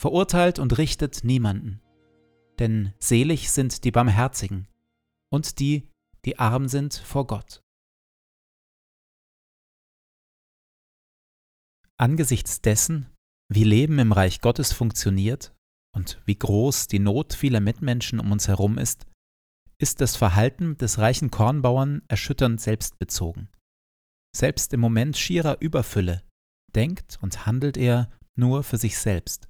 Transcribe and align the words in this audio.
verurteilt 0.00 0.58
und 0.58 0.78
richtet 0.78 1.24
niemanden. 1.24 1.82
Denn 2.58 2.94
selig 2.98 3.50
sind 3.50 3.84
die 3.84 3.90
Barmherzigen 3.90 4.66
und 5.30 5.58
die, 5.58 5.90
die 6.24 6.38
arm 6.38 6.68
sind 6.68 6.94
vor 6.94 7.26
Gott. 7.26 7.62
Angesichts 11.98 12.62
dessen, 12.62 13.10
wie 13.52 13.64
Leben 13.64 13.98
im 13.98 14.12
Reich 14.12 14.40
Gottes 14.40 14.72
funktioniert 14.72 15.54
und 15.94 16.18
wie 16.24 16.36
groß 16.36 16.86
die 16.86 16.98
Not 16.98 17.34
vieler 17.34 17.60
Mitmenschen 17.60 18.20
um 18.20 18.32
uns 18.32 18.48
herum 18.48 18.78
ist, 18.78 19.06
ist 19.78 20.00
das 20.00 20.16
Verhalten 20.16 20.78
des 20.78 20.98
reichen 20.98 21.30
Kornbauern 21.30 22.00
erschütternd 22.08 22.58
selbstbezogen. 22.58 23.50
Selbst 24.34 24.72
im 24.72 24.80
Moment 24.80 25.18
schierer 25.18 25.60
Überfülle 25.60 26.22
denkt 26.74 27.18
und 27.20 27.44
handelt 27.44 27.76
er 27.76 28.10
nur 28.34 28.62
für 28.62 28.78
sich 28.78 28.96
selbst. 28.96 29.49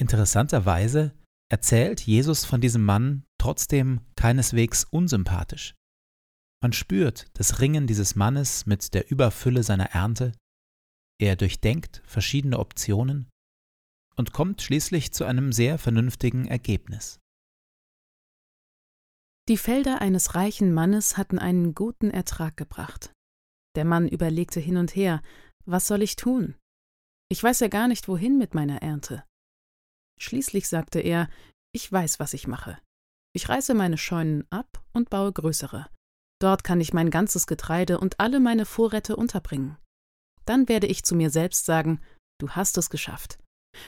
Interessanterweise 0.00 1.12
erzählt 1.50 2.00
Jesus 2.00 2.44
von 2.44 2.60
diesem 2.60 2.84
Mann 2.84 3.24
trotzdem 3.38 4.00
keineswegs 4.16 4.84
unsympathisch. 4.84 5.74
Man 6.62 6.72
spürt 6.72 7.26
das 7.34 7.60
Ringen 7.60 7.86
dieses 7.86 8.14
Mannes 8.14 8.66
mit 8.66 8.94
der 8.94 9.10
Überfülle 9.10 9.62
seiner 9.62 9.90
Ernte, 9.92 10.32
er 11.20 11.34
durchdenkt 11.34 12.00
verschiedene 12.04 12.58
Optionen 12.58 13.28
und 14.16 14.32
kommt 14.32 14.62
schließlich 14.62 15.12
zu 15.12 15.24
einem 15.24 15.52
sehr 15.52 15.78
vernünftigen 15.78 16.46
Ergebnis. 16.46 17.18
Die 19.48 19.56
Felder 19.56 20.00
eines 20.00 20.34
reichen 20.34 20.72
Mannes 20.72 21.16
hatten 21.16 21.38
einen 21.38 21.74
guten 21.74 22.10
Ertrag 22.10 22.56
gebracht. 22.56 23.12
Der 23.76 23.84
Mann 23.84 24.06
überlegte 24.06 24.60
hin 24.60 24.76
und 24.76 24.94
her, 24.94 25.22
was 25.64 25.86
soll 25.86 26.02
ich 26.02 26.16
tun? 26.16 26.54
Ich 27.30 27.42
weiß 27.42 27.60
ja 27.60 27.68
gar 27.68 27.88
nicht, 27.88 28.08
wohin 28.08 28.38
mit 28.38 28.54
meiner 28.54 28.82
Ernte. 28.82 29.24
Schließlich 30.18 30.68
sagte 30.68 31.00
er, 31.00 31.28
ich 31.72 31.90
weiß, 31.90 32.18
was 32.18 32.34
ich 32.34 32.46
mache. 32.46 32.78
Ich 33.34 33.48
reiße 33.48 33.74
meine 33.74 33.98
Scheunen 33.98 34.46
ab 34.50 34.82
und 34.92 35.10
baue 35.10 35.32
größere. 35.32 35.86
Dort 36.40 36.64
kann 36.64 36.80
ich 36.80 36.92
mein 36.92 37.10
ganzes 37.10 37.46
Getreide 37.46 37.98
und 38.00 38.20
alle 38.20 38.40
meine 38.40 38.64
Vorräte 38.64 39.16
unterbringen. 39.16 39.76
Dann 40.44 40.68
werde 40.68 40.86
ich 40.86 41.04
zu 41.04 41.14
mir 41.14 41.30
selbst 41.30 41.66
sagen, 41.66 42.00
du 42.40 42.50
hast 42.50 42.78
es 42.78 42.90
geschafft. 42.90 43.38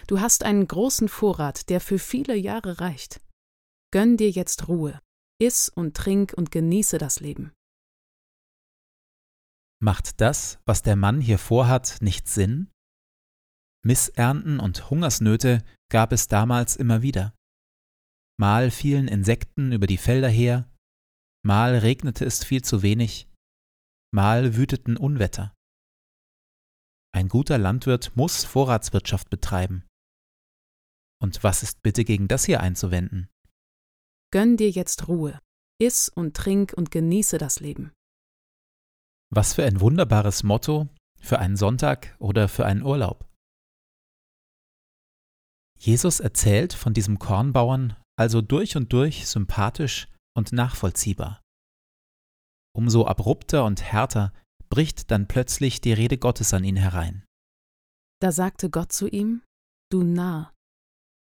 Du 0.06 0.20
hast 0.20 0.44
einen 0.44 0.66
großen 0.66 1.08
Vorrat, 1.08 1.68
der 1.68 1.80
für 1.80 1.98
viele 1.98 2.36
Jahre 2.36 2.80
reicht. 2.80 3.20
Gönn 3.92 4.16
dir 4.16 4.30
jetzt 4.30 4.68
Ruhe, 4.68 5.00
iss 5.40 5.68
und 5.68 5.96
trink 5.96 6.34
und 6.36 6.50
genieße 6.50 6.98
das 6.98 7.20
Leben. 7.20 7.52
Macht 9.82 10.20
das, 10.20 10.58
was 10.66 10.82
der 10.82 10.96
Mann 10.96 11.20
hier 11.20 11.38
vorhat, 11.38 11.98
nicht 12.02 12.28
Sinn? 12.28 12.70
Missernten 13.82 14.60
und 14.60 14.90
Hungersnöte 14.90 15.64
gab 15.90 16.12
es 16.12 16.28
damals 16.28 16.76
immer 16.76 17.02
wieder. 17.02 17.34
Mal 18.38 18.70
fielen 18.70 19.08
Insekten 19.08 19.72
über 19.72 19.86
die 19.86 19.98
Felder 19.98 20.28
her, 20.28 20.70
mal 21.44 21.76
regnete 21.76 22.24
es 22.24 22.42
viel 22.42 22.62
zu 22.62 22.82
wenig, 22.82 23.28
mal 24.12 24.56
wüteten 24.56 24.96
Unwetter. 24.96 25.54
Ein 27.12 27.28
guter 27.28 27.58
Landwirt 27.58 28.16
muss 28.16 28.44
Vorratswirtschaft 28.44 29.28
betreiben. 29.28 29.84
Und 31.20 31.42
was 31.42 31.62
ist 31.62 31.82
bitte 31.82 32.04
gegen 32.04 32.28
das 32.28 32.44
hier 32.44 32.60
einzuwenden? 32.60 33.28
Gönn 34.32 34.56
dir 34.56 34.70
jetzt 34.70 35.08
Ruhe, 35.08 35.38
iss 35.78 36.08
und 36.08 36.36
trink 36.36 36.72
und 36.74 36.90
genieße 36.90 37.36
das 37.36 37.60
Leben. 37.60 37.92
Was 39.32 39.54
für 39.54 39.64
ein 39.64 39.80
wunderbares 39.80 40.44
Motto, 40.44 40.88
Für 41.20 41.38
einen 41.38 41.56
Sonntag 41.56 42.16
oder 42.18 42.48
für 42.48 42.64
einen 42.64 42.82
Urlaub? 42.82 43.29
Jesus 45.80 46.20
erzählt 46.20 46.74
von 46.74 46.92
diesem 46.92 47.18
Kornbauern 47.18 47.96
also 48.20 48.42
durch 48.42 48.76
und 48.76 48.92
durch 48.92 49.26
sympathisch 49.26 50.06
und 50.36 50.52
nachvollziehbar. 50.52 51.40
Umso 52.76 53.06
abrupter 53.06 53.64
und 53.64 53.82
härter 53.82 54.34
bricht 54.68 55.10
dann 55.10 55.26
plötzlich 55.26 55.80
die 55.80 55.94
Rede 55.94 56.18
Gottes 56.18 56.52
an 56.52 56.64
ihn 56.64 56.76
herein. 56.76 57.24
Da 58.20 58.30
sagte 58.30 58.68
Gott 58.68 58.92
zu 58.92 59.08
ihm, 59.08 59.42
Du 59.90 60.02
Narr, 60.02 60.52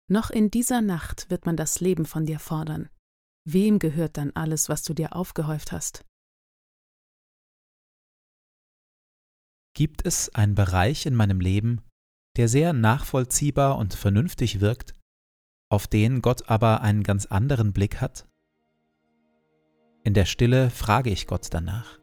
noch 0.07 0.29
in 0.29 0.51
dieser 0.51 0.81
Nacht 0.81 1.31
wird 1.31 1.47
man 1.47 1.57
das 1.57 1.79
Leben 1.79 2.05
von 2.05 2.27
dir 2.27 2.39
fordern. 2.39 2.89
Wem 3.45 3.79
gehört 3.79 4.17
dann 4.17 4.31
alles, 4.35 4.69
was 4.69 4.83
du 4.83 4.93
dir 4.93 5.15
aufgehäuft 5.15 5.71
hast? 5.71 6.05
Gibt 9.75 10.05
es 10.05 10.29
einen 10.35 10.53
Bereich 10.53 11.07
in 11.07 11.15
meinem 11.15 11.39
Leben, 11.39 11.81
der 12.37 12.47
sehr 12.47 12.73
nachvollziehbar 12.73 13.77
und 13.77 13.93
vernünftig 13.93 14.59
wirkt, 14.59 14.93
auf 15.69 15.87
den 15.87 16.21
Gott 16.21 16.49
aber 16.49 16.81
einen 16.81 17.03
ganz 17.03 17.25
anderen 17.25 17.73
Blick 17.73 18.01
hat? 18.01 18.27
In 20.03 20.13
der 20.13 20.25
Stille 20.25 20.69
frage 20.69 21.09
ich 21.09 21.27
Gott 21.27 21.47
danach. 21.51 22.02